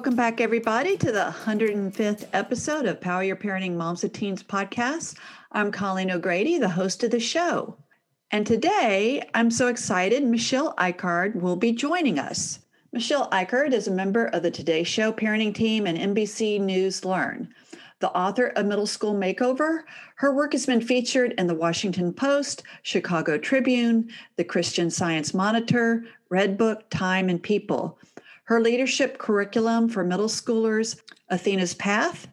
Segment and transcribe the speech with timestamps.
[0.00, 5.18] Welcome back, everybody, to the 105th episode of Power Your Parenting Moms of Teens podcast.
[5.52, 7.76] I'm Colleen O'Grady, the host of the show.
[8.30, 12.60] And today, I'm so excited, Michelle Icard will be joining us.
[12.94, 17.52] Michelle Icard is a member of the Today Show parenting team and NBC News Learn.
[17.98, 19.82] The author of Middle School Makeover,
[20.14, 26.06] her work has been featured in the Washington Post, Chicago Tribune, the Christian Science Monitor,
[26.32, 27.98] Redbook, Time, and People.
[28.50, 31.00] Her leadership curriculum for middle schoolers,
[31.30, 32.26] Athena's Path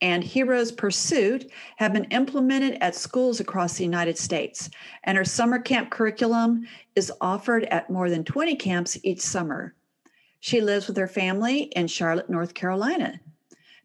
[0.00, 4.70] and Hero's Pursuit, have been implemented at schools across the United States.
[5.02, 9.74] And her summer camp curriculum is offered at more than 20 camps each summer.
[10.38, 13.18] She lives with her family in Charlotte, North Carolina.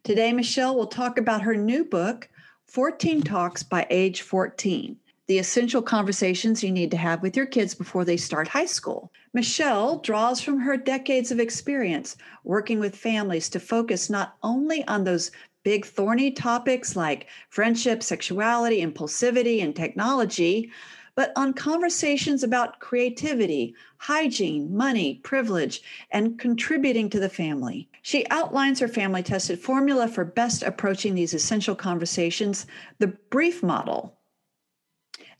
[0.04, 2.28] Today, Michelle will talk about her new book,
[2.68, 5.00] 14 Talks by Age 14
[5.32, 9.10] the essential conversations you need to have with your kids before they start high school.
[9.32, 15.04] Michelle draws from her decades of experience working with families to focus not only on
[15.04, 15.30] those
[15.62, 20.70] big thorny topics like friendship, sexuality, impulsivity, and technology,
[21.14, 27.88] but on conversations about creativity, hygiene, money, privilege, and contributing to the family.
[28.02, 32.66] She outlines her family tested formula for best approaching these essential conversations,
[32.98, 34.18] the brief model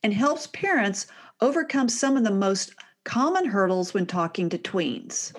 [0.02, 1.06] and helps parents
[1.40, 5.32] overcome some of the most common hurdles when talking to tweens.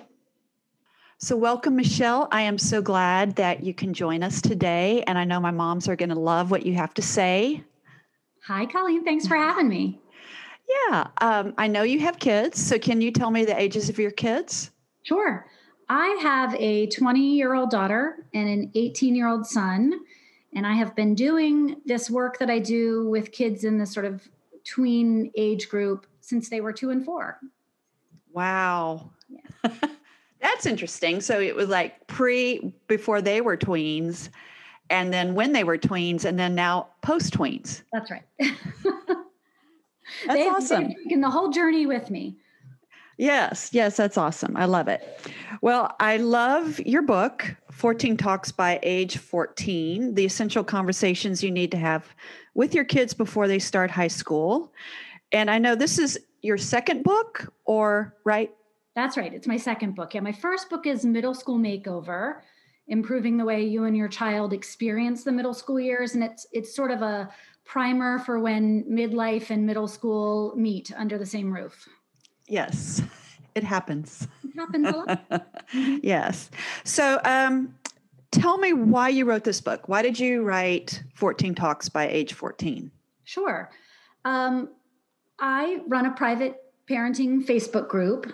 [1.18, 2.28] So, welcome, Michelle.
[2.32, 5.04] I am so glad that you can join us today.
[5.08, 7.64] And I know my moms are going to love what you have to say.
[8.48, 9.06] Hi, Colleen.
[9.06, 10.02] Thanks for having me.
[10.90, 11.08] Yeah.
[11.22, 12.62] Um, I know you have kids.
[12.62, 14.72] So, can you tell me the ages of your kids?
[15.04, 15.48] Sure.
[15.88, 19.94] I have a 20 year old daughter and an 18 year old son.
[20.56, 24.06] And I have been doing this work that I do with kids in this sort
[24.06, 24.28] of
[24.64, 27.40] tween age group since they were two and four.
[28.32, 29.12] Wow.
[29.30, 29.72] Yeah.
[30.42, 31.22] That's interesting.
[31.22, 34.30] So it was like pre, before they were tweens,
[34.90, 37.82] and then when they were tweens, and then now post tweens.
[37.94, 38.24] That's right.
[38.40, 38.58] that's
[40.28, 40.94] they, awesome.
[41.08, 42.36] In the whole journey with me.
[43.18, 44.58] Yes, yes, that's awesome.
[44.58, 45.32] I love it.
[45.62, 51.72] Well, I love your book, 14 Talks by Age 14, the essential conversations you need
[51.72, 52.08] to have
[52.56, 54.74] with your kids before they start high school.
[55.32, 58.52] And I know this is your second book, or right?
[58.96, 59.34] That's right.
[59.34, 60.14] It's my second book.
[60.14, 62.42] Yeah, my first book is Middle School Makeover,
[62.88, 66.14] improving the way you and your child experience the middle school years.
[66.14, 67.30] And it's it's sort of a
[67.66, 71.88] primer for when midlife and middle school meet under the same roof.
[72.48, 73.02] Yes,
[73.56, 74.28] it happens.
[74.44, 75.30] It happens a lot.
[75.74, 75.98] mm-hmm.
[76.04, 76.50] Yes.
[76.84, 77.76] So, um,
[78.32, 79.88] tell me why you wrote this book.
[79.88, 82.92] Why did you write 14 Talks by Age 14?
[83.24, 83.72] Sure.
[84.26, 84.70] Um,
[85.40, 86.58] I run a private
[86.90, 88.32] parenting Facebook group,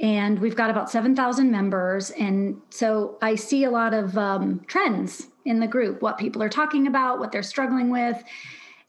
[0.00, 2.10] and we've got about 7,000 members.
[2.10, 6.48] And so I see a lot of um, trends in the group, what people are
[6.48, 8.22] talking about, what they're struggling with.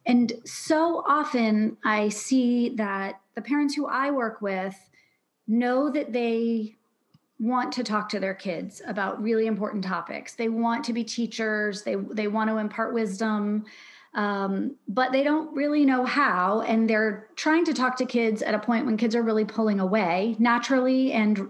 [0.05, 4.75] And so often I see that the parents who I work with
[5.47, 6.75] know that they
[7.39, 10.35] want to talk to their kids about really important topics.
[10.35, 11.83] They want to be teachers.
[11.83, 13.63] They they want to impart wisdom,
[14.13, 16.63] um, but they don't really know how.
[16.67, 19.79] And they're trying to talk to kids at a point when kids are really pulling
[19.79, 21.49] away naturally and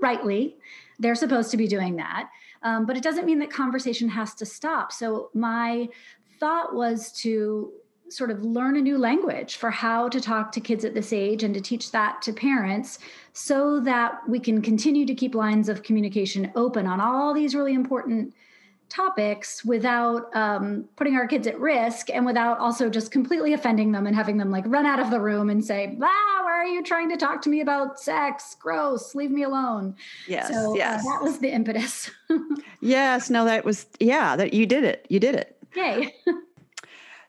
[0.00, 0.56] rightly.
[1.00, 2.30] They're supposed to be doing that,
[2.62, 4.92] um, but it doesn't mean that conversation has to stop.
[4.92, 5.88] So my
[6.38, 7.72] thought was to
[8.08, 11.42] sort of learn a new language for how to talk to kids at this age
[11.42, 12.98] and to teach that to parents
[13.32, 17.74] so that we can continue to keep lines of communication open on all these really
[17.74, 18.34] important
[18.88, 24.06] topics without um, putting our kids at risk and without also just completely offending them
[24.06, 26.82] and having them like run out of the room and say, ah, why are you
[26.82, 28.56] trying to talk to me about sex?
[28.60, 29.96] Gross, leave me alone.
[30.28, 30.48] Yes.
[30.48, 31.04] So yes.
[31.04, 32.10] Uh, that was the impetus.
[32.80, 33.30] yes.
[33.30, 35.06] No, that was, yeah, that you did it.
[35.08, 35.56] You did it.
[35.74, 36.14] Yay.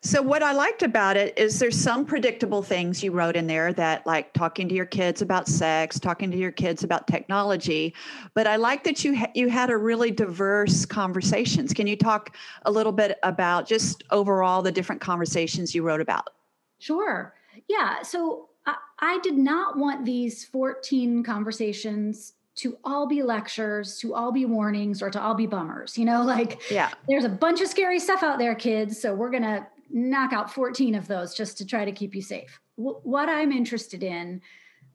[0.06, 3.74] So what I liked about it is there's some predictable things you wrote in there
[3.74, 7.92] that like talking to your kids about sex, talking to your kids about technology,
[8.36, 11.74] but I like that you ha- you had a really diverse conversations.
[11.74, 12.36] Can you talk
[12.68, 16.30] a little bit about just overall the different conversations you wrote about?
[16.78, 17.34] Sure.
[17.68, 24.14] Yeah, so I, I did not want these 14 conversations to all be lectures, to
[24.14, 25.98] all be warnings, or to all be bummers.
[25.98, 29.02] You know, like yeah, there's a bunch of scary stuff out there, kids.
[29.02, 32.60] So we're gonna knock out 14 of those just to try to keep you safe.
[32.78, 34.42] W- what I'm interested in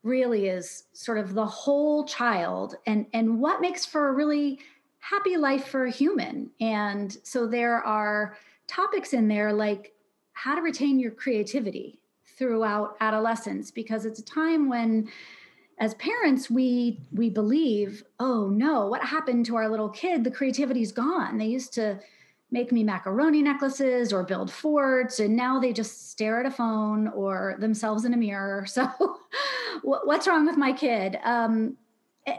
[0.02, 4.58] really is sort of the whole child and and what makes for a really
[4.98, 6.50] happy life for a human.
[6.60, 9.92] And so there are topics in there like
[10.32, 12.00] how to retain your creativity
[12.38, 15.10] throughout adolescence because it's a time when
[15.78, 20.92] as parents we we believe oh no what happened to our little kid the creativity's
[20.92, 21.98] gone they used to
[22.50, 25.20] make me macaroni necklaces or build forts.
[25.20, 28.67] And now they just stare at a phone or themselves in a mirror.
[28.81, 28.88] So
[29.82, 31.19] what's wrong with my kid?
[31.25, 31.76] Um,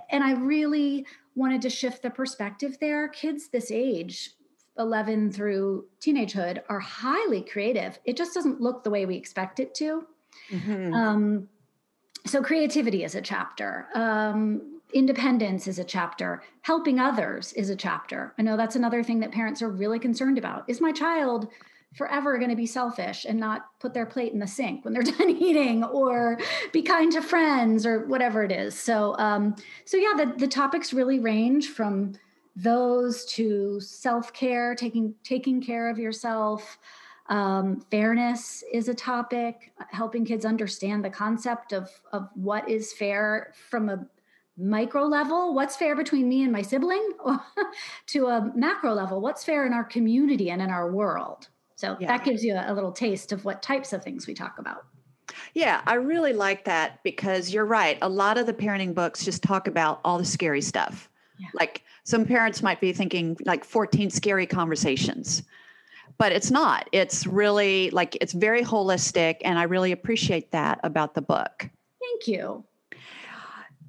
[0.09, 1.05] and i really
[1.35, 3.07] wanted to shift the perspective there.
[3.07, 4.31] Kids this age
[4.77, 7.99] 11 through teenagehood are highly creative.
[8.05, 10.05] It just doesn't look the way we expect it to.
[10.49, 10.93] Mm-hmm.
[10.93, 11.49] um,
[12.25, 13.87] so creativity is a chapter.
[13.95, 16.43] Um, independence is a chapter.
[16.61, 18.33] Helping others is a chapter.
[18.37, 20.65] I know that's another thing that parents are really concerned about.
[20.67, 21.47] Is my child
[21.93, 25.03] forever going to be selfish and not put their plate in the sink when they're
[25.17, 26.39] done eating or
[26.71, 28.77] be kind to friends or whatever it is?
[28.77, 29.55] So um
[29.85, 32.13] so yeah the, the topics really range from
[32.55, 36.77] those to self-care taking taking care of yourself.
[37.29, 43.53] Um, fairness is a topic helping kids understand the concept of of what is fair
[43.69, 44.05] from a
[44.61, 47.09] micro level what's fair between me and my sibling
[48.07, 52.07] to a macro level what's fair in our community and in our world so yeah.
[52.07, 54.85] that gives you a, a little taste of what types of things we talk about
[55.53, 57.97] yeah, I really like that because you're right.
[58.01, 61.09] A lot of the parenting books just talk about all the scary stuff.
[61.39, 61.47] Yeah.
[61.53, 65.43] Like some parents might be thinking like 14 scary conversations,
[66.17, 66.87] but it's not.
[66.91, 69.37] It's really like it's very holistic.
[69.43, 71.69] And I really appreciate that about the book.
[71.99, 72.63] Thank you.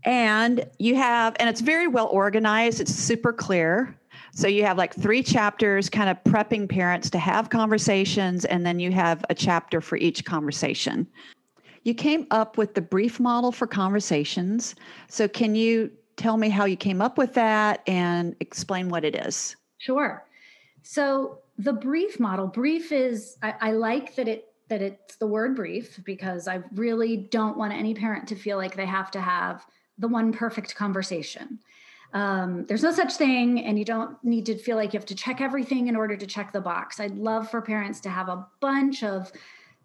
[0.04, 3.96] And you have, and it's very well organized, it's super clear.
[4.34, 8.80] So you have like three chapters kind of prepping parents to have conversations, and then
[8.80, 11.06] you have a chapter for each conversation.
[11.84, 14.74] You came up with the brief model for conversations.
[15.08, 19.14] So can you tell me how you came up with that and explain what it
[19.14, 19.56] is?
[19.78, 20.24] Sure.
[20.82, 25.54] So the brief model, brief is I, I like that it that it's the word
[25.54, 29.66] brief because I really don't want any parent to feel like they have to have
[30.02, 31.58] the one perfect conversation.
[32.12, 35.14] Um, there's no such thing, and you don't need to feel like you have to
[35.14, 37.00] check everything in order to check the box.
[37.00, 39.32] I'd love for parents to have a bunch of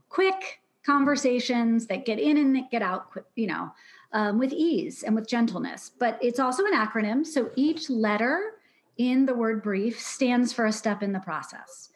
[0.10, 3.72] quick conversations that get in and get out, you know,
[4.12, 5.92] um, with ease and with gentleness.
[5.98, 7.26] But it's also an acronym.
[7.26, 8.54] So each letter
[8.98, 11.90] in the word brief stands for a step in the process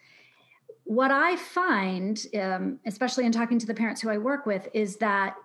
[0.84, 4.98] what I find, um, especially in talking to the parents who I work with, is
[4.98, 5.36] that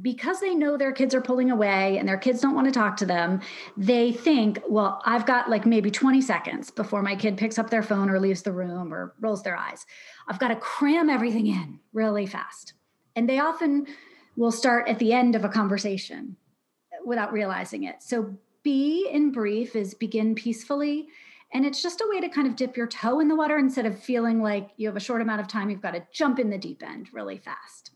[0.00, 2.96] because they know their kids are pulling away and their kids don't want to talk
[2.98, 3.40] to them,
[3.76, 7.82] they think, well, I've got like maybe 20 seconds before my kid picks up their
[7.82, 9.86] phone or leaves the room or rolls their eyes.
[10.28, 12.74] I've got to cram everything in really fast.
[13.16, 13.86] And they often
[14.36, 16.36] will start at the end of a conversation
[17.04, 18.02] without realizing it.
[18.02, 21.08] So, B in brief is begin peacefully
[21.52, 23.86] and it's just a way to kind of dip your toe in the water instead
[23.86, 26.50] of feeling like you have a short amount of time, you've got to jump in
[26.50, 27.92] the deep end really fast.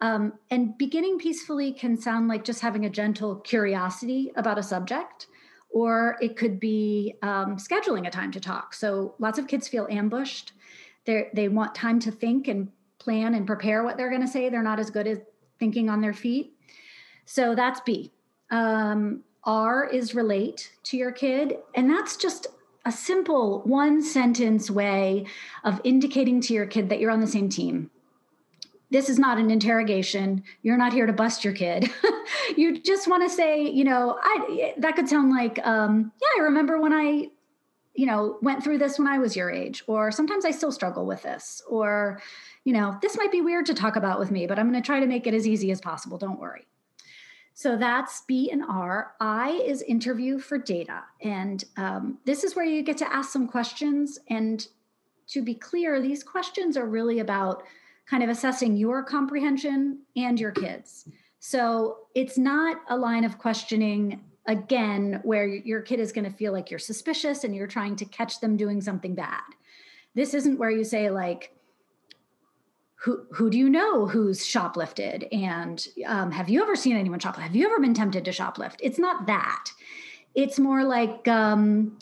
[0.00, 5.26] Um, and beginning peacefully can sound like just having a gentle curiosity about a subject,
[5.70, 8.74] or it could be um, scheduling a time to talk.
[8.74, 10.52] So lots of kids feel ambushed.
[11.04, 14.48] They they want time to think and plan and prepare what they're going to say.
[14.48, 15.24] They're not as good at
[15.58, 16.54] thinking on their feet.
[17.24, 18.12] So that's B.
[18.50, 22.48] Um, R is relate to your kid, and that's just
[22.86, 25.26] a simple one sentence way
[25.64, 27.90] of indicating to your kid that you're on the same team.
[28.90, 30.44] This is not an interrogation.
[30.62, 31.90] You're not here to bust your kid.
[32.56, 36.44] you just want to say, you know, I that could sound like, um, yeah, I
[36.44, 37.28] remember when I,
[37.94, 41.04] you know, went through this when I was your age, or sometimes I still struggle
[41.04, 42.22] with this, or,
[42.62, 44.86] you know, this might be weird to talk about with me, but I'm going to
[44.86, 46.18] try to make it as easy as possible.
[46.18, 46.66] Don't worry.
[47.58, 49.14] So that's B and R.
[49.18, 51.04] I is interview for data.
[51.22, 54.18] And um, this is where you get to ask some questions.
[54.28, 54.68] And
[55.28, 57.62] to be clear, these questions are really about
[58.04, 61.08] kind of assessing your comprehension and your kids.
[61.38, 66.52] So it's not a line of questioning again where your kid is going to feel
[66.52, 69.40] like you're suspicious and you're trying to catch them doing something bad.
[70.14, 71.55] This isn't where you say, like,
[72.96, 75.28] who who do you know who's shoplifted?
[75.32, 77.38] And um, have you ever seen anyone shoplift?
[77.38, 78.76] Have you ever been tempted to shoplift?
[78.80, 79.70] It's not that.
[80.34, 81.98] It's more like um,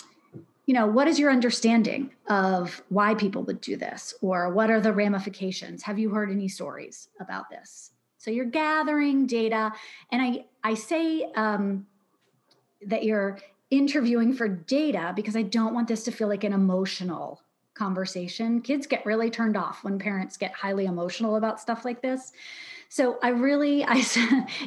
[0.66, 4.14] you know what is your understanding of why people would do this?
[4.22, 5.82] Or what are the ramifications?
[5.82, 7.90] Have you heard any stories about this?
[8.18, 9.70] So you're gathering data
[10.10, 11.86] and i i say um,
[12.86, 13.38] that you're
[13.70, 17.40] interviewing for data because I don't want this to feel like an emotional
[17.74, 18.60] conversation.
[18.60, 22.32] Kids get really turned off when parents get highly emotional about stuff like this.
[22.88, 24.02] So I really I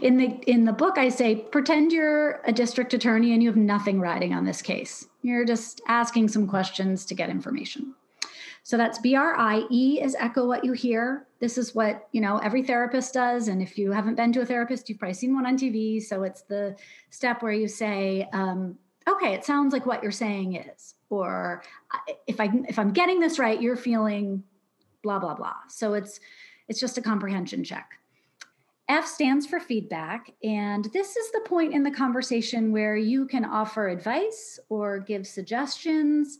[0.02, 3.58] in the in the book I say pretend you're a district attorney and you have
[3.58, 5.08] nothing riding on this case.
[5.22, 7.96] You're just asking some questions to get information.
[8.64, 11.26] So that's B R I E is echo what you hear.
[11.40, 14.46] This is what, you know, every therapist does and if you haven't been to a
[14.46, 16.76] therapist, you've probably seen one on TV, so it's the
[17.10, 21.64] step where you say um, okay, it sounds like what you're saying is or
[22.28, 24.44] if I if I'm getting this right, you're feeling
[25.04, 25.56] blah blah blah.
[25.70, 26.20] So it's
[26.68, 27.92] it's just a comprehension check.
[28.90, 30.32] F stands for feedback.
[30.44, 35.28] And this is the point in the conversation where you can offer advice or give
[35.28, 36.40] suggestions,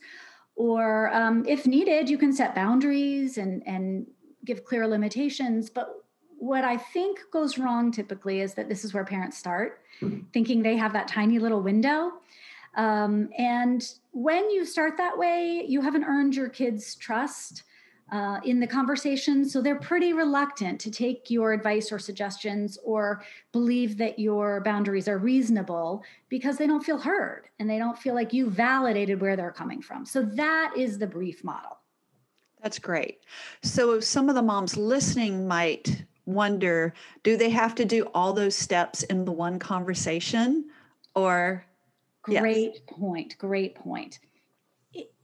[0.56, 4.08] or um, if needed, you can set boundaries and, and
[4.46, 5.70] give clear limitations.
[5.70, 5.90] But
[6.40, 9.82] what I think goes wrong typically is that this is where parents start,
[10.32, 12.14] thinking they have that tiny little window.
[12.78, 17.64] Um, and when you start that way, you haven't earned your kids' trust
[18.12, 19.44] uh, in the conversation.
[19.48, 25.08] So they're pretty reluctant to take your advice or suggestions or believe that your boundaries
[25.08, 29.36] are reasonable because they don't feel heard and they don't feel like you validated where
[29.36, 30.06] they're coming from.
[30.06, 31.80] So that is the brief model.
[32.62, 33.20] That's great.
[33.62, 36.94] So some of the moms listening might wonder
[37.24, 40.66] do they have to do all those steps in the one conversation
[41.16, 41.66] or
[42.28, 42.82] great yes.
[42.88, 44.20] point great point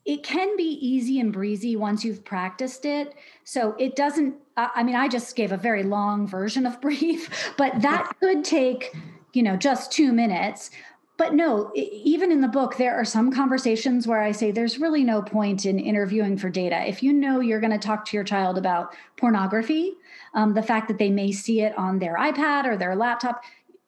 [0.05, 3.15] it can be easy and breezy once you've practiced it.
[3.45, 7.81] So it doesn't, I mean, I just gave a very long version of brief, but
[7.81, 8.95] that could take,
[9.33, 10.71] you know, just two minutes.
[11.15, 15.03] But no, even in the book, there are some conversations where I say there's really
[15.03, 16.87] no point in interviewing for data.
[16.87, 19.93] If you know you're going to talk to your child about pornography,
[20.33, 23.43] um, the fact that they may see it on their iPad or their laptop,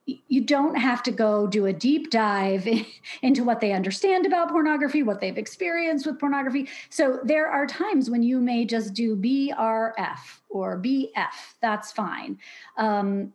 [0.05, 2.67] you don't have to go do a deep dive
[3.21, 6.69] into what they understand about pornography, what they've experienced with pornography.
[6.89, 10.19] So there are times when you may just do BRF
[10.49, 11.55] or BF.
[11.61, 12.37] That's fine.
[12.77, 13.33] Um,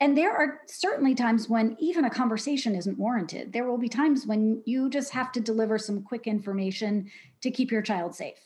[0.00, 3.52] and there are certainly times when even a conversation isn't warranted.
[3.52, 7.08] There will be times when you just have to deliver some quick information
[7.40, 8.40] to keep your child safe.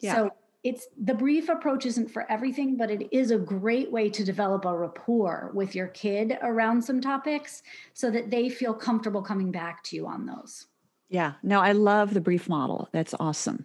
[0.00, 0.14] Yeah.
[0.14, 0.30] So
[0.66, 4.64] it's the brief approach isn't for everything, but it is a great way to develop
[4.64, 7.62] a rapport with your kid around some topics
[7.94, 10.66] so that they feel comfortable coming back to you on those.
[11.08, 12.88] Yeah, no, I love the brief model.
[12.90, 13.64] That's awesome.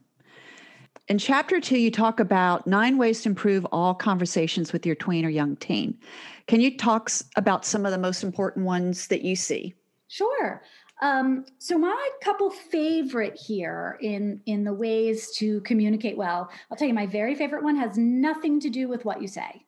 [1.08, 5.26] In chapter two, you talk about nine ways to improve all conversations with your tween
[5.26, 5.98] or young teen.
[6.46, 9.74] Can you talk about some of the most important ones that you see?
[10.08, 10.62] Sure.
[11.02, 16.88] Um, so my couple favorite here in in the ways to communicate well, I'll tell
[16.88, 19.66] you my very favorite one has nothing to do with what you say.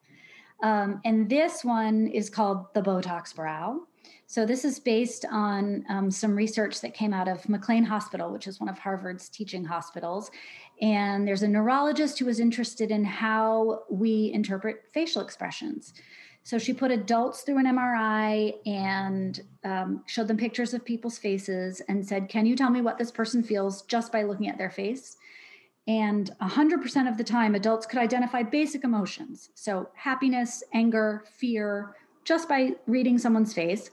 [0.62, 3.82] Um, and this one is called the Botox brow.
[4.28, 8.48] So this is based on um, some research that came out of McLean Hospital, which
[8.48, 10.32] is one of Harvard's teaching hospitals.
[10.82, 15.94] And there's a neurologist who was interested in how we interpret facial expressions.
[16.44, 21.82] So she put adults through an MRI and um, showed them pictures of people's faces
[21.88, 24.70] and said, Can you tell me what this person feels just by looking at their
[24.70, 25.16] face?
[25.88, 29.50] And 100% of the time, adults could identify basic emotions.
[29.56, 31.96] So happiness, anger, fear,
[32.26, 33.90] just by reading someone's face.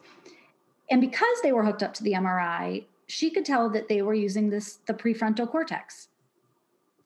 [0.90, 4.14] And because they were hooked up to the MRI, she could tell that they were
[4.14, 6.08] using this the prefrontal cortex.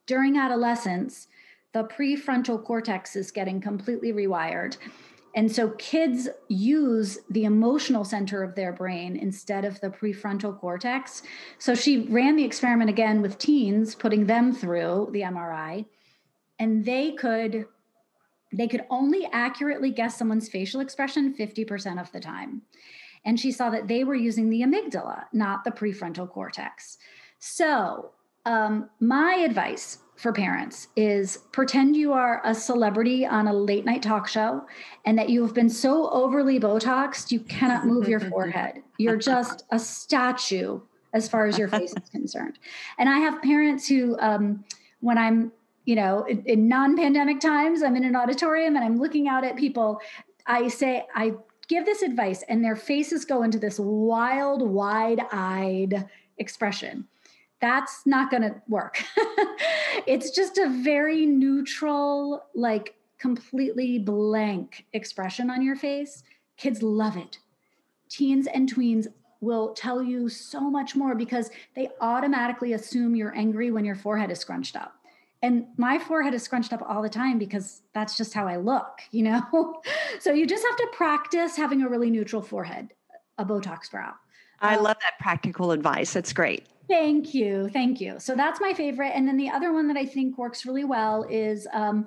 [0.07, 1.29] During adolescence,
[1.73, 4.77] the prefrontal cortex is getting completely rewired
[5.35, 11.23] and so kids use the emotional center of their brain instead of the prefrontal cortex.
[11.59, 15.87] So she ran the experiment again with teens, putting them through the MRI,
[16.59, 17.67] and they could
[18.53, 22.63] they could only accurately guess someone's facial expression 50% of the time.
[23.25, 26.99] And she saw that they were using the amygdala, not the prefrontal cortex.
[27.41, 28.13] So,
[28.47, 34.03] um, my advice for parents is pretend you are a celebrity on a late night
[34.03, 34.65] talk show
[35.05, 38.83] and that you have been so overly botoxed you cannot move your forehead.
[38.99, 40.81] You're just a statue
[41.13, 42.59] as far as your face is concerned.
[42.99, 44.65] And i have parents who um,
[45.01, 45.53] when i'm
[45.85, 49.57] you know in, in non-pandemic times i'm in an auditorium and i'm looking out at
[49.57, 50.01] people
[50.47, 51.35] i say i
[51.69, 57.07] give this advice and their faces go into this wild wide-eyed expression
[57.61, 59.03] that's not going to work.
[60.07, 66.23] it's just a very neutral, like completely blank expression on your face.
[66.57, 67.39] Kids love it.
[68.09, 69.07] Teens and tweens
[69.41, 74.31] will tell you so much more because they automatically assume you're angry when your forehead
[74.31, 74.95] is scrunched up.
[75.43, 79.01] And my forehead is scrunched up all the time because that's just how I look,
[79.11, 79.83] you know?
[80.19, 82.95] so you just have to practice having a really neutral forehead,
[83.37, 84.15] a Botox brow.
[84.61, 86.15] I um, love that practical advice.
[86.15, 86.67] That's great.
[86.89, 87.69] Thank you.
[87.69, 88.17] Thank you.
[88.19, 89.13] So that's my favorite.
[89.15, 92.07] And then the other one that I think works really well is um,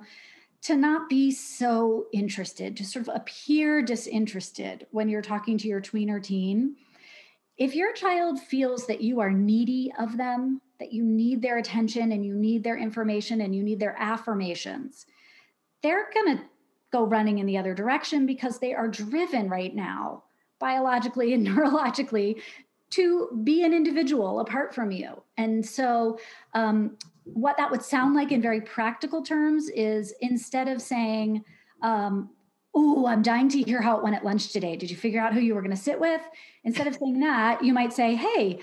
[0.62, 5.80] to not be so interested, to sort of appear disinterested when you're talking to your
[5.80, 6.76] tween or teen.
[7.56, 12.12] If your child feels that you are needy of them, that you need their attention
[12.12, 15.06] and you need their information and you need their affirmations,
[15.82, 16.44] they're going to
[16.92, 20.22] go running in the other direction because they are driven right now
[20.58, 22.40] biologically and neurologically
[22.90, 25.22] to be an individual apart from you.
[25.36, 26.18] And so,
[26.54, 31.44] um, what that would sound like in very practical terms is instead of saying,
[31.82, 32.30] um,
[32.74, 34.76] Oh, I'm dying to hear how it went at lunch today.
[34.76, 36.20] Did you figure out who you were going to sit with?
[36.64, 38.60] Instead of saying that, you might say, Hey,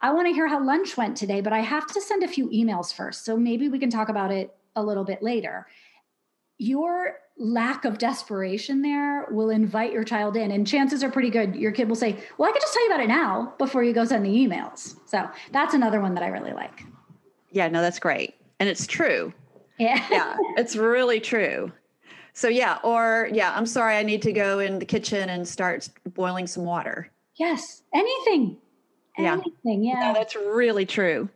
[0.00, 2.48] I want to hear how lunch went today, but I have to send a few
[2.50, 3.24] emails first.
[3.24, 5.66] So maybe we can talk about it a little bit later.
[6.58, 11.54] Your lack of desperation there will invite your child in and chances are pretty good
[11.54, 13.92] your kid will say well i could just tell you about it now before you
[13.92, 14.96] go send the emails.
[15.04, 16.84] So that's another one that i really like.
[17.50, 19.34] Yeah no that's great and it's true.
[19.78, 20.06] Yeah.
[20.10, 21.70] Yeah it's really true.
[22.32, 25.88] So yeah or yeah i'm sorry i need to go in the kitchen and start
[26.14, 27.10] boiling some water.
[27.34, 28.56] Yes anything
[29.18, 29.34] yeah.
[29.34, 30.00] anything yeah.
[30.00, 31.28] No, that's really true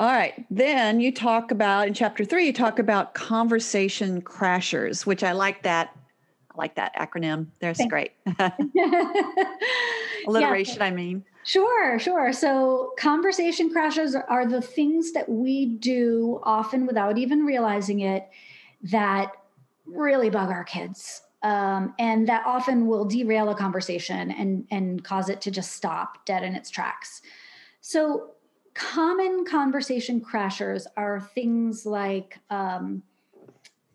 [0.00, 0.46] all right.
[0.50, 5.62] Then you talk about in chapter three, you talk about conversation crashers, which I like
[5.64, 5.94] that.
[6.50, 7.48] I like that acronym.
[7.60, 8.12] That's great.
[10.26, 10.84] Alliteration, yeah.
[10.84, 11.22] I mean.
[11.44, 12.32] Sure, sure.
[12.32, 18.26] So, conversation crashes are the things that we do often without even realizing it
[18.84, 19.32] that
[19.84, 21.20] really bug our kids.
[21.42, 26.24] Um, and that often will derail a conversation and, and cause it to just stop
[26.24, 27.20] dead in its tracks.
[27.82, 28.30] So,
[28.74, 33.02] common conversation crashers are things like um,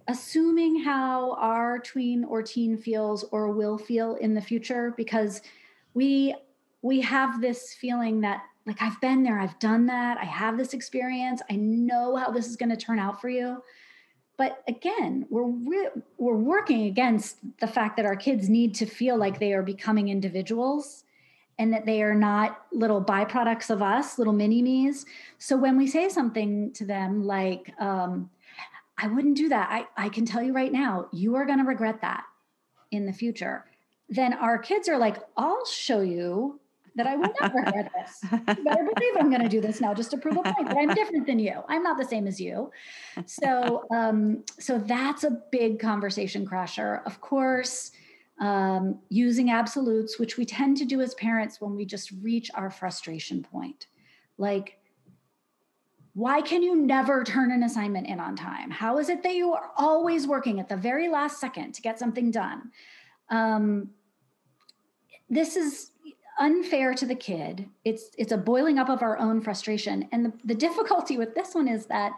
[0.07, 5.41] assuming how our tween or teen feels or will feel in the future because
[5.93, 6.35] we
[6.81, 10.73] we have this feeling that like I've been there, I've done that, I have this
[10.73, 13.63] experience, I know how this is going to turn out for you.
[14.37, 19.17] But again, we're re- we're working against the fact that our kids need to feel
[19.17, 21.04] like they are becoming individuals
[21.57, 25.05] and that they are not little byproducts of us, little mini me's.
[25.37, 28.29] So when we say something to them like, um,
[28.97, 31.65] I wouldn't do that, I, I can tell you right now, you are going to
[31.65, 32.23] regret that
[32.91, 33.65] in the future.
[34.09, 36.59] Then our kids are like, I'll show you
[36.95, 38.19] that I would never regret this.
[38.31, 40.77] You better believe I'm going to do this now just to prove a point that
[40.77, 41.61] I'm different than you.
[41.67, 42.71] I'm not the same as you.
[43.25, 47.05] So, um, so that's a big conversation crasher.
[47.05, 47.91] Of course,
[48.39, 52.69] um, using absolutes, which we tend to do as parents when we just reach our
[52.69, 53.87] frustration point.
[54.37, 54.77] Like,
[56.13, 58.71] why can you never turn an assignment in on time?
[58.71, 61.99] How is it that you are always working at the very last second to get
[61.99, 62.71] something done?
[63.29, 63.89] Um,
[65.29, 65.91] this is
[66.39, 67.67] unfair to the kid.
[67.83, 70.07] It's it's a boiling up of our own frustration.
[70.11, 72.13] And the, the difficulty with this one is that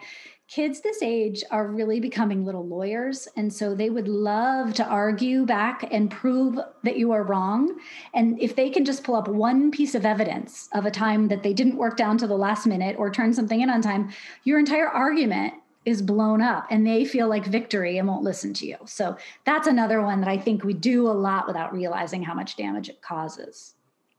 [0.48, 3.28] kids this age are really becoming little lawyers.
[3.36, 7.78] And so they would love to argue back and prove that you are wrong.
[8.14, 11.44] And if they can just pull up one piece of evidence of a time that
[11.44, 14.10] they didn't work down to the last minute or turn something in on time,
[14.46, 18.66] your entire argument is blown up and they feel like victory and won't listen to
[18.66, 18.78] you.
[18.86, 22.56] So that's another one that I think we do a lot without realizing how much
[22.56, 23.76] damage it causes.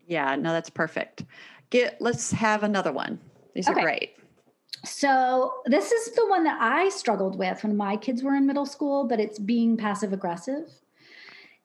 [0.07, 1.25] Yeah, no, that's perfect.
[1.71, 3.19] Get let's have another one.
[3.55, 3.81] These okay.
[3.81, 4.17] are great.
[4.85, 8.67] So, this is the one that I struggled with when my kids were in middle
[8.67, 10.69] school, but it's being passive aggressive.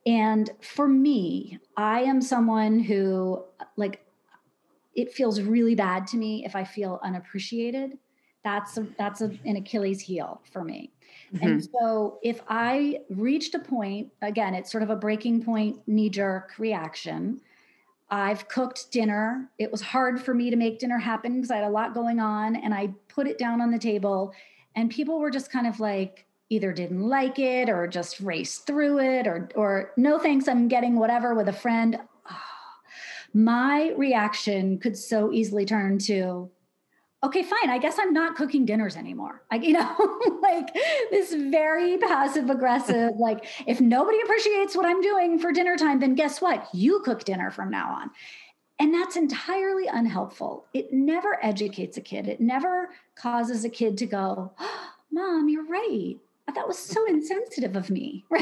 [0.05, 3.43] And for me, I am someone who,
[3.77, 4.05] like,
[4.95, 7.97] it feels really bad to me if I feel unappreciated.
[8.43, 10.91] That's a, that's a, an Achilles heel for me.
[11.33, 11.47] Mm-hmm.
[11.47, 16.09] And so, if I reached a point, again, it's sort of a breaking point, knee
[16.09, 17.41] jerk reaction
[18.13, 19.49] I've cooked dinner.
[19.57, 22.19] It was hard for me to make dinner happen because I had a lot going
[22.19, 24.35] on and I put it down on the table
[24.75, 28.99] and people were just kind of like either didn't like it or just raced through
[28.99, 31.97] it or or no thanks I'm getting whatever with a friend.
[32.29, 32.37] Oh,
[33.33, 36.51] my reaction could so easily turn to
[37.23, 37.69] okay, fine.
[37.69, 39.43] I guess I'm not cooking dinners anymore.
[39.51, 39.95] Like, you know,
[40.41, 40.73] like
[41.09, 46.15] this very passive aggressive, like, if nobody appreciates what I'm doing for dinner time, then
[46.15, 46.67] guess what?
[46.73, 48.11] You cook dinner from now on.
[48.79, 50.65] And that's entirely unhelpful.
[50.73, 55.65] It never educates a kid, it never causes a kid to go, oh, Mom, you're
[55.67, 56.15] right.
[56.53, 58.25] That was so insensitive of me.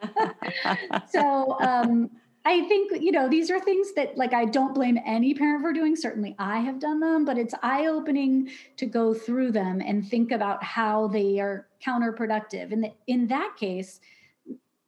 [0.00, 1.08] Right.
[1.10, 2.08] so, um,
[2.48, 5.70] I think, you know, these are things that like I don't blame any parent for
[5.70, 5.94] doing.
[5.94, 10.32] Certainly I have done them, but it's eye opening to go through them and think
[10.32, 12.72] about how they are counterproductive.
[12.72, 14.00] And in that case,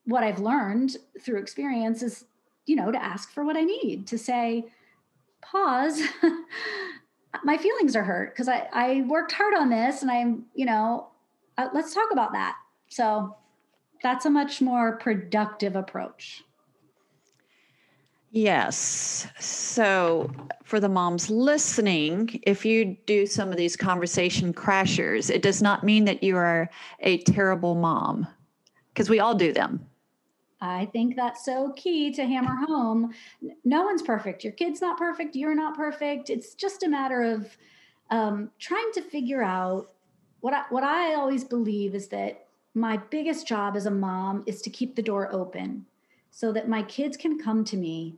[0.07, 2.25] what I've learned through experience is,
[2.65, 4.65] you know, to ask for what I need, to say,
[5.43, 6.01] pause.
[7.45, 11.09] My feelings are hurt because I, I worked hard on this and I'm, you know,
[11.59, 12.57] uh, let's talk about that.
[12.89, 13.37] So
[14.03, 16.43] that's a much more productive approach.
[18.33, 19.27] Yes.
[19.41, 20.31] So,
[20.63, 25.83] for the moms listening, if you do some of these conversation crashers, it does not
[25.83, 28.29] mean that you are a terrible mom
[28.95, 29.85] because we all do them.
[30.61, 33.13] I think that's so key to hammer home.
[33.65, 34.45] No one's perfect.
[34.45, 35.35] Your kid's not perfect.
[35.35, 36.31] You're not perfect.
[36.31, 37.57] It's just a matter of
[38.11, 39.91] um, trying to figure out
[40.41, 44.63] what I, what I always believe is that my biggest job as a mom is
[44.63, 45.87] to keep the door open
[46.31, 48.17] so that my kids can come to me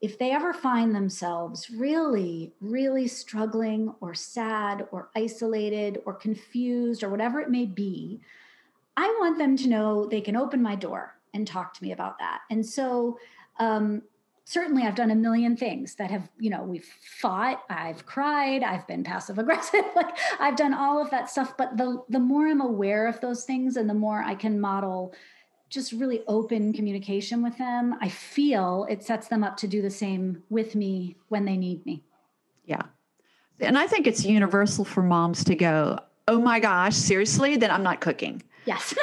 [0.00, 7.10] if they ever find themselves really, really struggling or sad or isolated or confused or
[7.10, 8.20] whatever it may be.
[8.96, 12.18] I want them to know they can open my door and talk to me about
[12.18, 12.40] that.
[12.50, 13.18] And so,
[13.58, 14.02] um,
[14.50, 16.88] certainly I've done a million things that have, you know, we've
[17.20, 21.56] fought, I've cried, I've been passive aggressive, like I've done all of that stuff.
[21.56, 25.14] But the the more I'm aware of those things and the more I can model
[25.70, 29.90] just really open communication with them, I feel it sets them up to do the
[29.90, 32.02] same with me when they need me.
[32.66, 32.82] Yeah.
[33.60, 37.84] And I think it's universal for moms to go, oh my gosh, seriously, then I'm
[37.84, 38.42] not cooking.
[38.64, 38.94] Yes.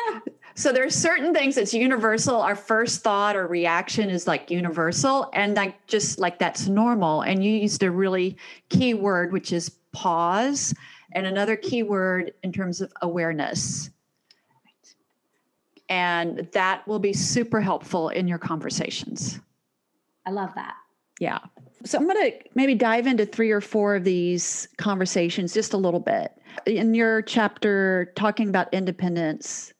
[0.54, 2.40] so there's certain things that's universal.
[2.40, 5.28] Our first thought or reaction is like universal.
[5.32, 7.22] And like just like that's normal.
[7.22, 8.36] And you used a really
[8.68, 10.72] key word, which is pause,
[11.12, 13.90] and another key word in terms of awareness
[15.92, 19.38] and that will be super helpful in your conversations.
[20.24, 20.74] I love that.
[21.20, 21.40] Yeah.
[21.84, 25.76] So I'm going to maybe dive into three or four of these conversations just a
[25.76, 26.32] little bit.
[26.64, 29.74] In your chapter talking about independence,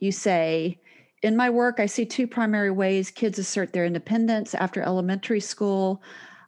[0.00, 0.80] you say,
[1.22, 6.02] in my work, I see two primary ways kids assert their independence after elementary school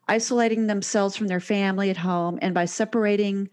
[0.08, 3.48] isolating themselves from their family at home and by separating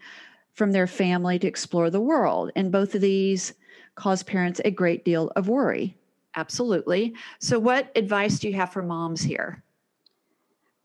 [0.54, 2.50] from their family to explore the world.
[2.56, 3.54] And both of these
[3.96, 5.96] cause parents a great deal of worry.
[6.36, 7.14] Absolutely.
[7.40, 9.62] So, what advice do you have for moms here?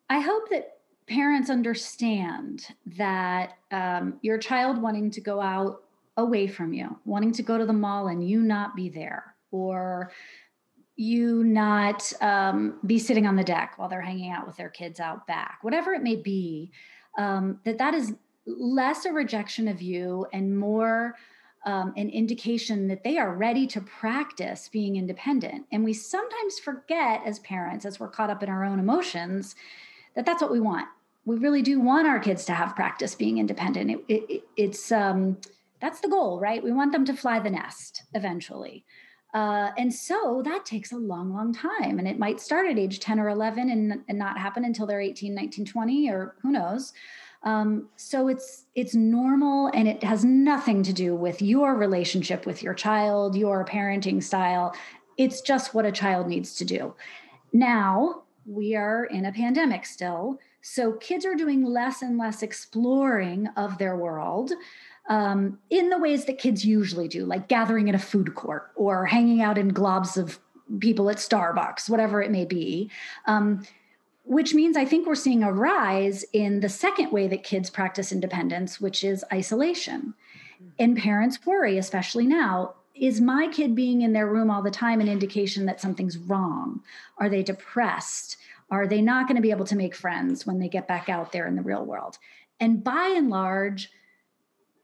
[0.10, 5.84] I hope that parents understand that um, your child wanting to go out
[6.18, 10.12] away from you, wanting to go to the mall and you not be there, or
[10.96, 15.00] you not um, be sitting on the deck while they're hanging out with their kids
[15.00, 16.72] out back, whatever it may be,
[17.18, 18.14] um, that that is
[18.46, 21.16] less a rejection of you and more
[21.66, 25.66] um, an indication that they are ready to practice being independent.
[25.72, 29.56] And we sometimes forget as parents, as we're caught up in our own emotions,
[30.16, 30.88] that that's what we want.
[31.26, 34.02] We really do want our kids to have practice being independent.
[34.08, 35.38] It, it, it's um,
[35.80, 36.64] that's the goal, right?
[36.64, 38.86] We want them to fly the nest eventually.
[39.34, 42.00] Uh, and so that takes a long, long time.
[42.00, 45.00] And it might start at age 10 or 11 and, and not happen until they're
[45.00, 46.92] 18, 19, 20, or who knows.
[47.44, 52.62] Um, so it's it's normal and it has nothing to do with your relationship with
[52.62, 54.76] your child, your parenting style.
[55.18, 56.94] It's just what a child needs to do.
[57.52, 63.48] Now we are in a pandemic still, so kids are doing less and less exploring
[63.58, 64.52] of their world.
[65.10, 69.08] Um, in the ways that kids usually do, like gathering in a food court or
[69.08, 70.40] hanging out in globs of
[70.80, 72.90] people at Starbucks, whatever it may be.
[73.26, 73.66] Um,
[74.32, 78.14] which means I think we're seeing a rise in the second way that kids practice
[78.14, 80.14] independence, which is isolation.
[80.80, 85.02] And parents worry, especially now, is my kid being in their room all the time
[85.02, 86.80] an indication that something's wrong?
[87.18, 88.38] Are they depressed?
[88.70, 91.34] Are they not going to be able to make friends when they get back out
[91.34, 92.18] there in the real world?
[92.62, 93.92] And by and large,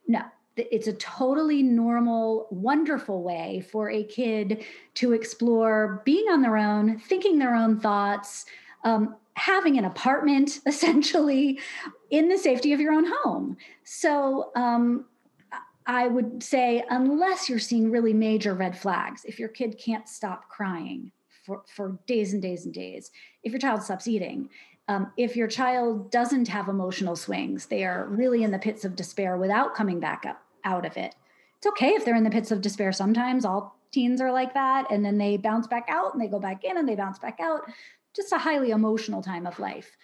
[0.09, 0.23] no,
[0.57, 6.99] it's a totally normal, wonderful way for a kid to explore being on their own,
[6.99, 8.45] thinking their own thoughts,
[8.83, 11.59] um, having an apartment essentially
[12.09, 13.57] in the safety of your own home.
[13.83, 15.05] So um,
[15.85, 20.49] I would say, unless you're seeing really major red flags, if your kid can't stop
[20.49, 21.11] crying
[21.45, 23.11] for, for days and days and days,
[23.43, 24.49] if your child stops eating,
[24.89, 28.95] um, if your child doesn't have emotional swings, they are really in the pits of
[28.95, 31.13] despair without coming back up out of it.
[31.57, 33.45] It's okay if they're in the pits of despair sometimes.
[33.45, 34.89] All teens are like that.
[34.91, 37.39] And then they bounce back out and they go back in and they bounce back
[37.41, 37.61] out
[38.17, 39.95] just a highly emotional time of life.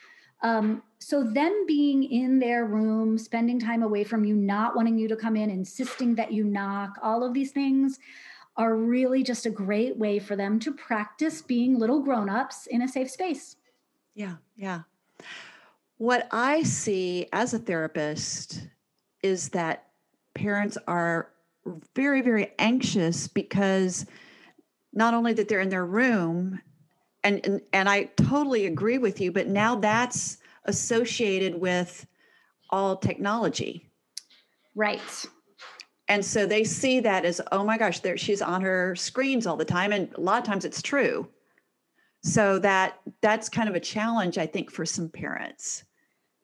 [0.42, 5.08] Um, so them being in their room, spending time away from you, not wanting you
[5.10, 8.00] to come in, insisting that you knock, all of these things
[8.56, 12.88] are really just a great way for them to practice being little grown-ups in a
[12.88, 13.56] safe space.
[14.14, 14.82] Yeah, yeah.
[15.98, 18.68] What I see as a therapist
[19.24, 19.88] is that
[20.36, 21.30] parents are
[21.96, 24.06] very very anxious because
[24.92, 26.60] not only that they're in their room
[27.24, 32.06] and, and and I totally agree with you, but now that's associated with
[32.70, 33.90] all technology.
[34.76, 35.26] Right.
[36.08, 39.56] And so they see that as, oh my gosh, there she's on her screens all
[39.56, 39.94] the time.
[39.94, 41.28] And a lot of times it's true.
[42.24, 45.84] So that that's kind of a challenge, I think, for some parents.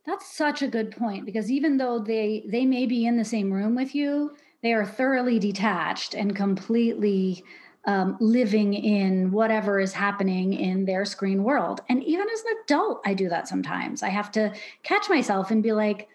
[0.05, 3.51] That's such a good point because even though they they may be in the same
[3.51, 7.43] room with you, they are thoroughly detached and completely
[7.85, 11.81] um, living in whatever is happening in their screen world.
[11.89, 14.03] And even as an adult, I do that sometimes.
[14.03, 16.09] I have to catch myself and be like,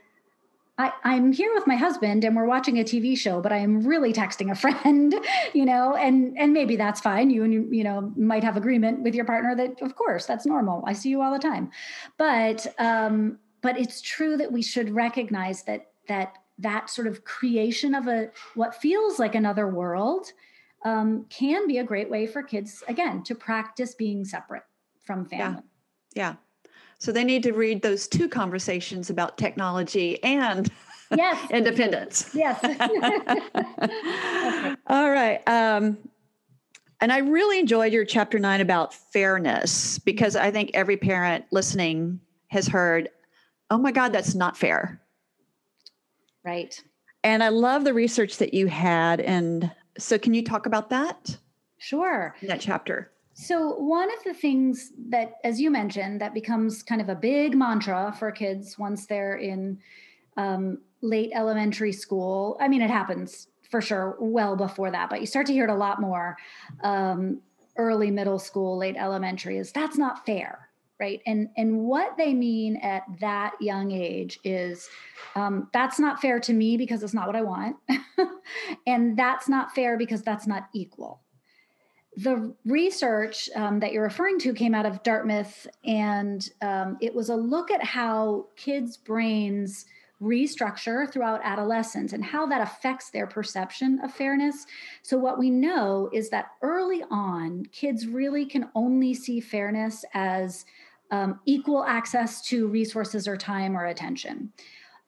[0.77, 3.87] I, I'm here with my husband and we're watching a TV show, but I am
[3.87, 5.14] really texting a friend,
[5.53, 7.31] you know, and and maybe that's fine.
[7.31, 10.46] You and you, you know, might have agreement with your partner that of course that's
[10.46, 10.83] normal.
[10.87, 11.70] I see you all the time.
[12.18, 17.94] But um, but it's true that we should recognize that that that sort of creation
[17.94, 20.33] of a what feels like another world
[20.85, 24.64] um, can be a great way for kids again to practice being separate
[25.03, 25.62] from family.
[26.14, 26.31] Yeah.
[26.31, 26.35] yeah.
[26.99, 30.70] So they need to read those two conversations about technology and
[31.16, 31.51] yes.
[31.51, 32.31] independence.
[32.35, 32.62] Yes.
[32.64, 32.81] okay.
[34.87, 35.40] All right.
[35.47, 35.99] Um,
[37.01, 42.20] and I really enjoyed your chapter nine about fairness because I think every parent listening
[42.49, 43.09] has heard,
[43.70, 45.01] oh my God, that's not fair.
[46.44, 46.81] Right.
[47.23, 49.20] And I love the research that you had.
[49.20, 51.38] And so, can you talk about that?
[51.78, 52.35] Sure.
[52.42, 53.11] That chapter.
[53.35, 57.57] So, one of the things that, as you mentioned, that becomes kind of a big
[57.57, 59.78] mantra for kids once they're in
[60.37, 62.57] um, late elementary school.
[62.61, 65.70] I mean, it happens for sure well before that, but you start to hear it
[65.70, 66.37] a lot more
[66.83, 67.40] um,
[67.76, 70.63] early middle school, late elementary is that's not fair.
[71.00, 71.20] Right.
[71.26, 74.88] And and what they mean at that young age is
[75.35, 77.76] um, that's not fair to me because it's not what I want.
[78.87, 81.20] and that's not fair because that's not equal
[82.16, 87.28] the research um, that you're referring to came out of Dartmouth, and um, it was
[87.28, 89.87] a look at how kids' brains
[90.22, 94.64] restructure throughout adolescence and how that affects their perception of fairness.
[95.02, 100.64] So, what we know is that early on, kids really can only see fairness as
[101.11, 104.53] um, equal access to resources or time or attention.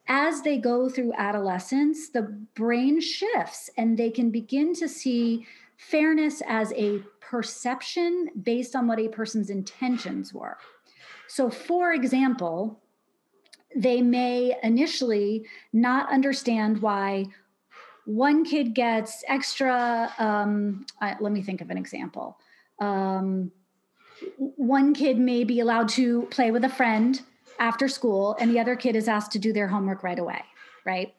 [0.08, 2.22] As they go through adolescence, the
[2.54, 9.00] brain shifts and they can begin to see fairness as a perception based on what
[9.00, 10.58] a person's intentions were.
[11.28, 12.80] So, for example,
[13.74, 17.26] they may initially not understand why
[18.04, 20.12] one kid gets extra.
[20.18, 20.86] Um,
[21.20, 22.38] let me think of an example.
[22.80, 23.50] Um,
[24.36, 27.20] one kid may be allowed to play with a friend
[27.58, 30.42] after school, and the other kid is asked to do their homework right away,
[30.84, 31.14] right?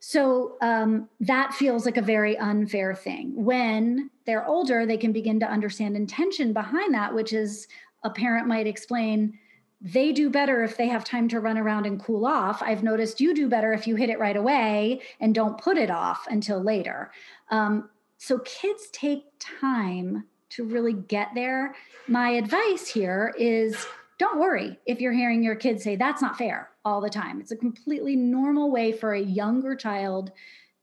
[0.00, 3.32] So um, that feels like a very unfair thing.
[3.34, 7.66] When they're older, they can begin to understand intention behind that, which is
[8.04, 9.38] a parent might explain
[9.80, 12.62] they do better if they have time to run around and cool off.
[12.62, 15.90] I've noticed you do better if you hit it right away and don't put it
[15.90, 17.12] off until later.
[17.50, 21.74] Um, so kids take time to really get there.
[22.06, 23.86] My advice here is
[24.18, 27.40] don't worry if you're hearing your kids say that's not fair all the time.
[27.40, 30.32] It's a completely normal way for a younger child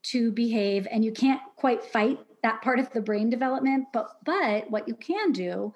[0.04, 4.70] to behave and you can't quite fight that part of the brain development, but but
[4.70, 5.74] what you can do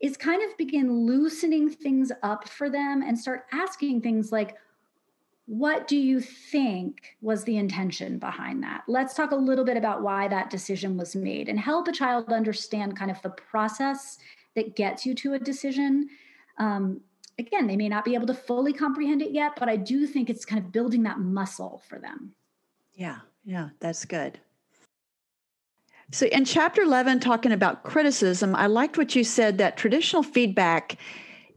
[0.00, 4.56] is kind of begin loosening things up for them and start asking things like
[5.46, 8.84] what do you think was the intention behind that?
[8.86, 12.32] Let's talk a little bit about why that decision was made and help a child
[12.32, 14.18] understand kind of the process
[14.54, 16.08] that gets you to a decision
[16.58, 17.00] um,
[17.38, 20.30] again, they may not be able to fully comprehend it yet, but I do think
[20.30, 22.34] it's kind of building that muscle for them.
[22.94, 24.38] Yeah, yeah, that's good.
[26.10, 30.98] So, in chapter 11, talking about criticism, I liked what you said that traditional feedback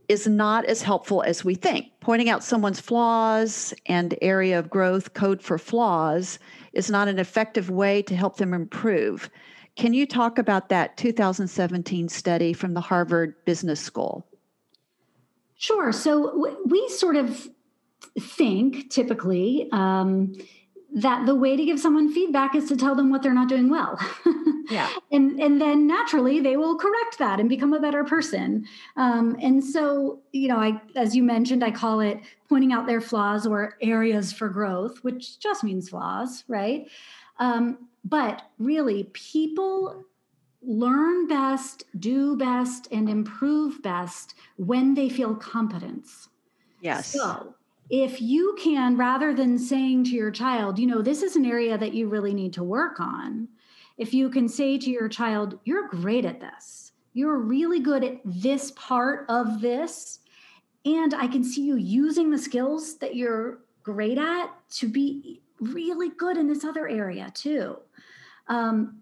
[0.07, 1.87] is not as helpful as we think.
[1.99, 6.39] Pointing out someone's flaws and area of growth, code for flaws,
[6.73, 9.29] is not an effective way to help them improve.
[9.75, 14.25] Can you talk about that 2017 study from the Harvard Business School?
[15.57, 15.91] Sure.
[15.91, 17.49] So we sort of
[18.19, 20.33] think typically um,
[20.95, 23.69] that the way to give someone feedback is to tell them what they're not doing
[23.69, 23.99] well.
[24.69, 24.89] yeah.
[25.11, 28.65] And and then naturally they will correct that and become a better person.
[28.95, 33.01] Um, and so you know, I as you mentioned, I call it pointing out their
[33.01, 36.87] flaws or areas for growth, which just means flaws, right?
[37.39, 40.05] Um, but really, people
[40.61, 46.29] learn best, do best, and improve best when they feel competence.
[46.79, 47.07] Yes.
[47.07, 47.53] So
[47.89, 51.77] if you can, rather than saying to your child, you know, this is an area
[51.77, 53.47] that you really need to work on,
[53.97, 58.19] if you can say to your child, you're great at this, you're really good at
[58.25, 60.19] this part of this,
[60.83, 66.09] and I can see you using the skills that you're great at to be really
[66.09, 67.77] good in this other area too.
[68.47, 69.01] Um,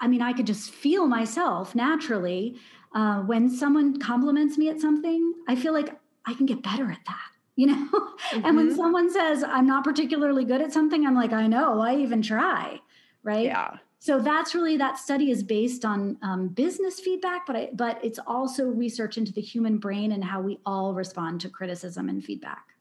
[0.00, 2.58] I mean, I could just feel myself naturally
[2.94, 5.34] uh, when someone compliments me at something.
[5.46, 7.74] I feel like I can get better at that, you know.
[7.74, 8.44] Mm-hmm.
[8.44, 8.76] and when mm-hmm.
[8.76, 12.80] someone says I'm not particularly good at something, I'm like, I know, I even try,
[13.22, 13.46] right?
[13.46, 13.78] Yeah.
[13.98, 18.20] So that's really that study is based on um, business feedback, but I, but it's
[18.26, 22.74] also research into the human brain and how we all respond to criticism and feedback.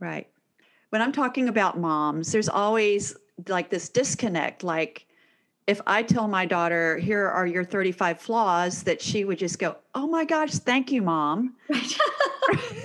[0.00, 0.28] Right.
[0.88, 3.14] When I'm talking about moms, there's always
[3.48, 4.64] like this disconnect.
[4.64, 5.06] Like
[5.66, 9.76] if I tell my daughter, here are your 35 flaws, that she would just go,
[9.94, 11.54] oh my gosh, thank you, mom.
[11.68, 11.98] Right.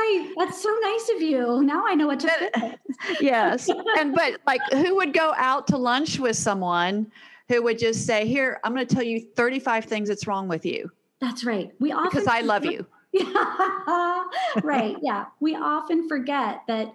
[0.00, 0.34] right.
[0.38, 1.62] That's so nice of you.
[1.62, 2.78] Now I know what to
[3.20, 3.68] yes.
[3.98, 7.10] And, but like, who would go out to lunch with someone
[7.48, 10.64] who would just say, here, I'm going to tell you 35 things that's wrong with
[10.64, 10.90] you?
[11.20, 11.70] That's right.
[11.80, 12.86] We often because I love you.
[14.62, 14.96] right.
[15.02, 15.26] Yeah.
[15.40, 16.92] We often forget that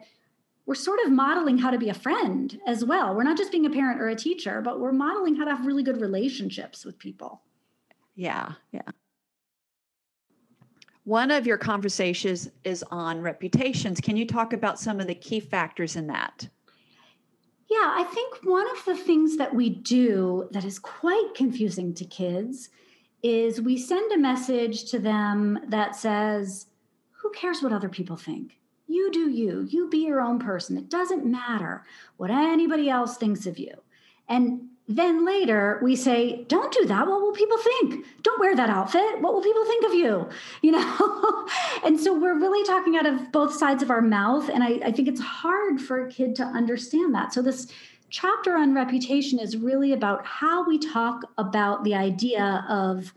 [0.66, 3.14] we're sort of modeling how to be a friend as well.
[3.16, 5.66] We're not just being a parent or a teacher, but we're modeling how to have
[5.66, 7.42] really good relationships with people.
[8.16, 8.82] Yeah, yeah.
[11.06, 14.02] One of your conversations is on reputations.
[14.02, 16.50] Can you talk about some of the key factors in that?
[17.70, 22.06] Yeah, I think one of the things that we do that is quite confusing to
[22.06, 22.70] kids
[23.22, 26.68] is we send a message to them that says,
[27.22, 28.60] Who cares what other people think?
[28.88, 29.68] You do you.
[29.70, 30.76] You be your own person.
[30.76, 31.86] It doesn't matter
[32.18, 33.74] what anybody else thinks of you.
[34.28, 37.08] And then later we say, don't do that.
[37.08, 38.06] What will people think?
[38.22, 39.20] Don't wear that outfit.
[39.20, 40.30] What will people think of you?
[40.62, 41.48] You know?
[41.84, 44.50] and so we're really talking out of both sides of our mouth.
[44.50, 47.34] And I, I think it's hard for a kid to understand that.
[47.34, 47.68] So this
[48.10, 53.14] chapter on reputation is really about how we talk about the idea of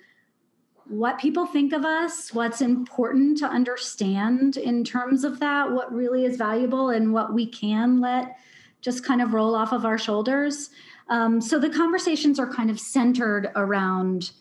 [0.89, 6.25] what people think of us, what's important to understand in terms of that, what really
[6.25, 8.37] is valuable, and what we can let
[8.81, 10.71] just kind of roll off of our shoulders.
[11.09, 14.33] Um, so the conversations are kind of centered around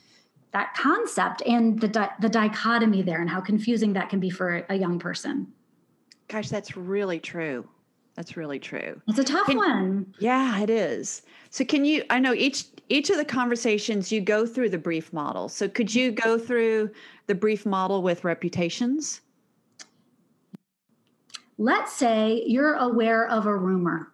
[0.52, 4.66] that concept and the di- the dichotomy there, and how confusing that can be for
[4.70, 5.48] a young person.
[6.28, 7.68] Gosh, that's really true.
[8.16, 9.00] That's really true.
[9.08, 10.14] It's a tough can, one.
[10.20, 11.22] Yeah, it is.
[11.52, 15.12] So can you I know each each of the conversations you go through the brief
[15.14, 15.50] model.
[15.50, 16.90] So could you go through
[17.28, 19.22] the brief model with reputations?
[21.58, 24.12] Let's say you're aware of a rumor,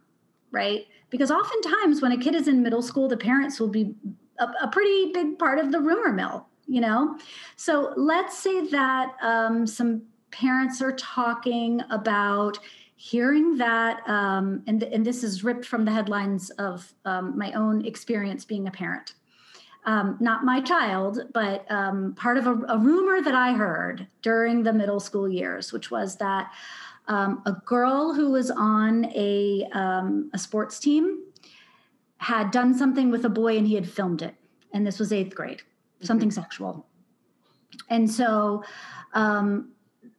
[0.54, 0.88] right?
[1.10, 3.94] Because oftentimes when a kid is in middle school, the parents will be
[4.40, 7.18] a, a pretty big part of the rumor mill, you know?
[7.58, 12.58] So let's say that um, some parents are talking about
[12.96, 17.52] hearing that, um, and, th- and this is ripped from the headlines of um, my
[17.52, 19.16] own experience being a parent.
[19.86, 24.64] Um, not my child, but um, part of a, a, rumor that I heard during
[24.64, 26.54] the middle school years, which was that
[27.08, 31.24] um, a girl who was on a, um, a sports team
[32.18, 34.36] had done something with a boy and he had filmed it.
[34.74, 36.06] And this was eighth grade, mm-hmm.
[36.06, 36.86] something sexual.
[37.90, 38.64] And so
[39.14, 39.74] um,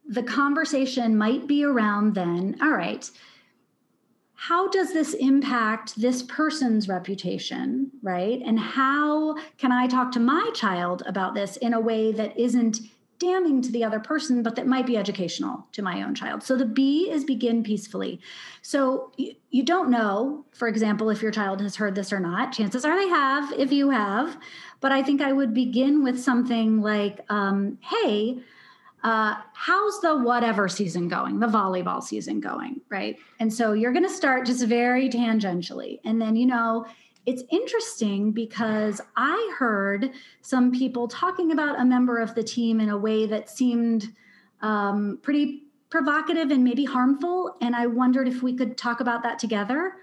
[0.07, 3.09] the conversation might be around then all right
[4.37, 10.49] how does this impact this person's reputation right and how can i talk to my
[10.53, 12.79] child about this in a way that isn't
[13.19, 16.55] damning to the other person but that might be educational to my own child so
[16.55, 18.19] the b is begin peacefully
[18.61, 22.51] so you, you don't know for example if your child has heard this or not
[22.51, 24.37] chances are they have if you have
[24.81, 28.39] but i think i would begin with something like um, hey
[29.05, 33.17] uh, how's the whatever season going, the volleyball season going, right?
[33.39, 35.99] And so you're going to start just very tangentially.
[36.03, 36.87] And then, you know,
[37.25, 40.11] it's interesting because I heard
[40.41, 44.13] some people talking about a member of the team in a way that seemed
[44.61, 47.55] um, pretty provocative and maybe harmful.
[47.61, 49.93] And I wondered if we could talk about that together.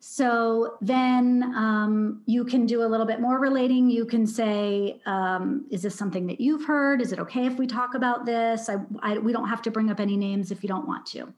[0.00, 3.90] So then um, you can do a little bit more relating.
[3.90, 7.02] You can say, um, "Is this something that you've heard?
[7.02, 9.90] Is it okay if we talk about this?" I, I, we don't have to bring
[9.90, 11.34] up any names if you don't want to,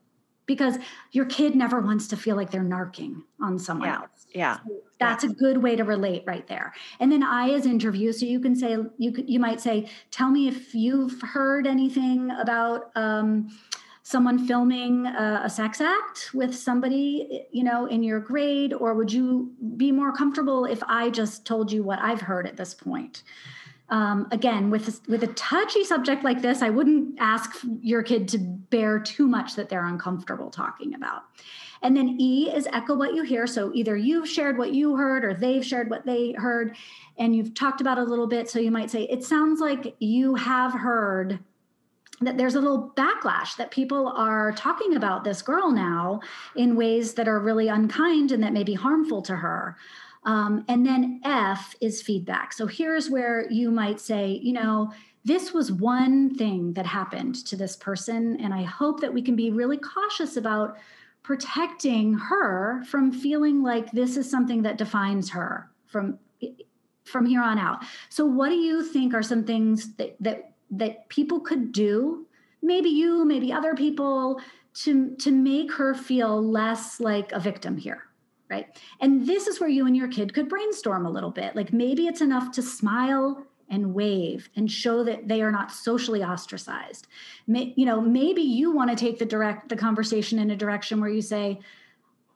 [0.46, 0.78] because
[1.12, 3.96] your kid never wants to feel like they're narking on someone yeah.
[3.96, 4.26] else.
[4.34, 5.30] Yeah, so that's yeah.
[5.30, 6.72] a good way to relate right there.
[7.00, 10.30] And then I, as interview, so you can say you could you might say, "Tell
[10.30, 13.50] me if you've heard anything about." Um,
[14.04, 19.12] someone filming a, a, sex act with somebody you know in your grade or would
[19.12, 23.22] you be more comfortable if i just told you what i've heard at this point
[23.92, 28.38] um, again with with a touchy subject like this i wouldn't ask your kid to
[28.72, 31.22] bear too much that they're uncomfortable talking about.
[31.82, 33.46] And then e is echo what you hear.
[33.46, 36.76] So either you've shared what you heard or they've shared what they heard
[37.18, 38.48] and you've talked about a little bit.
[38.48, 41.38] So you might say it sounds like you have heard
[42.20, 46.20] that there's a little backlash that people are talking about this girl now
[46.56, 49.76] in ways that are really unkind and that may be harmful to her.
[50.24, 52.52] Um, and then F is feedback.
[52.52, 54.92] So here's where you might say, you know,
[55.24, 58.40] this was one thing that happened to this person.
[58.40, 60.76] And I hope that we can be really cautious about
[61.22, 66.18] protecting her from feeling like this is something that defines her from
[67.04, 67.84] from here on out.
[68.08, 72.26] So what do you think are some things that that that people could do,
[72.62, 74.40] maybe you, maybe other people
[74.74, 78.04] to to make her feel less like a victim here?
[78.52, 78.66] Right.
[79.00, 81.56] And this is where you and your kid could brainstorm a little bit.
[81.56, 86.22] Like maybe it's enough to smile and wave and show that they are not socially
[86.22, 87.06] ostracized.
[87.46, 91.00] May, you know, maybe you want to take the direct the conversation in a direction
[91.00, 91.60] where you say,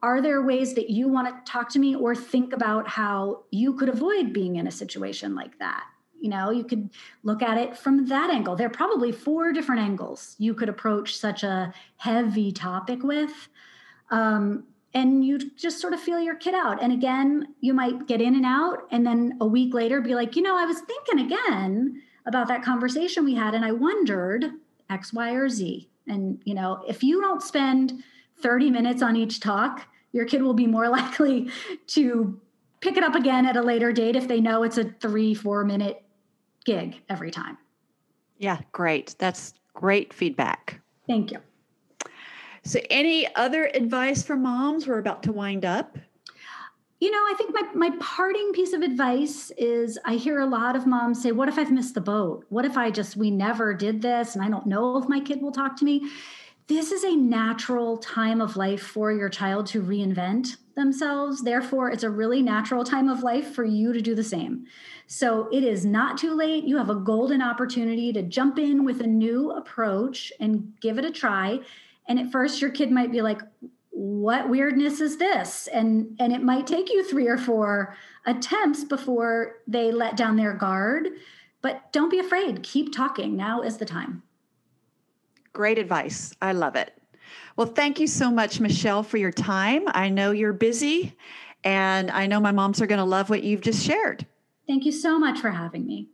[0.03, 3.75] are there ways that you want to talk to me or think about how you
[3.75, 5.85] could avoid being in a situation like that?
[6.19, 6.89] You know, you could
[7.25, 8.57] look at it from that angle.
[8.57, 13.51] There are probably four different angles you could approach such a heavy topic with.
[14.11, 14.65] Um,
[14.97, 16.83] and you just sort of feel your kid out.
[16.83, 20.35] And again, you might get in and out, and then a week later be like,
[20.37, 24.47] you know, I was thinking again about that conversation we had, and I wondered
[24.89, 25.91] X, Y, or Z.
[26.09, 28.03] And, you know, if you don't spend
[28.41, 31.51] 30 minutes on each talk, your kid will be more likely
[31.89, 32.41] to
[32.81, 35.63] pick it up again at a later date if they know it's a three, four
[35.63, 36.03] minute
[36.65, 37.59] gig every time.
[38.39, 39.15] Yeah, great.
[39.19, 40.81] That's great feedback.
[41.07, 41.41] Thank you.
[42.67, 44.89] So, any other advice for moms?
[44.89, 45.97] We're about to wind up.
[46.99, 50.75] You know, I think my, my parting piece of advice is I hear a lot
[50.75, 52.45] of moms say, What if I've missed the boat?
[52.49, 55.41] What if I just, we never did this and I don't know if my kid
[55.43, 56.11] will talk to me?
[56.67, 61.43] This is a natural time of life for your child to reinvent themselves.
[61.43, 64.67] Therefore, it's a really natural time of life for you to do the same.
[65.07, 66.65] So it is not too late.
[66.65, 71.05] You have a golden opportunity to jump in with a new approach and give it
[71.05, 71.61] a try
[72.09, 73.41] and at first your kid might be like
[73.91, 75.69] what weirdness is this?
[75.73, 77.97] And and it might take you 3 or 4
[78.27, 81.09] attempts before they let down their guard.
[81.63, 82.63] But don't be afraid.
[82.63, 83.37] Keep talking.
[83.37, 84.23] Now is the time.
[85.55, 86.35] Great advice.
[86.43, 86.93] I love it.
[87.57, 89.85] Well thank you so much michelle for your time.
[89.87, 91.17] I know you're busy
[91.65, 94.27] and i know my moms are going to love what you've just shared.
[94.67, 96.09] Thank you so much for having me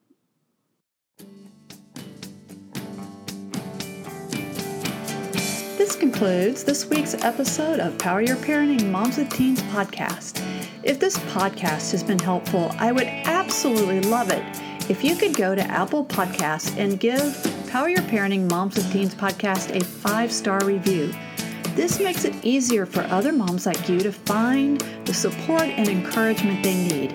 [6.02, 10.44] concludes this week's episode of Power Your Parenting Moms with Teens podcast.
[10.82, 14.42] If this podcast has been helpful, I would absolutely love it
[14.90, 17.38] if you could go to Apple Podcasts and give
[17.70, 21.14] Power Your Parenting Moms with Teens podcast a five star review.
[21.76, 26.64] This makes it easier for other moms like you to find the support and encouragement
[26.64, 27.12] they need.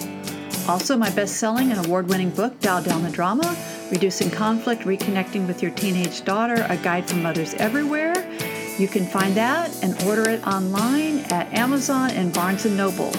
[0.70, 3.54] Also, my best selling and award winning book, Dial Down the Drama
[3.92, 8.27] Reducing Conflict, Reconnecting with Your Teenage Daughter, a guide for mothers everywhere
[8.80, 13.12] you can find that and order it online at Amazon and Barnes & Noble.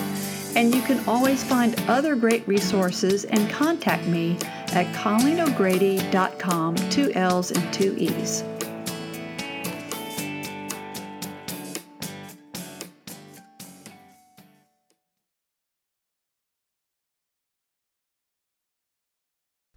[0.57, 4.37] And you can always find other great resources and contact me
[4.73, 8.43] at ColleenO'Grady.com, two L's and two E's.